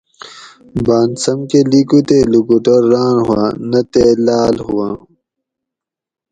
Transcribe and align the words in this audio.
باۤن 0.85 1.09
سمکہ 1.23 1.59
لِیکو 1.71 1.99
تے 2.07 2.17
لوکوٹور 2.31 2.81
راۤن 2.91 3.15
ہوآۤں 3.27 3.51
نہ 3.71 3.81
تے 3.91 4.05
لاۤڷ 4.25 4.55
ہواں 4.65 4.93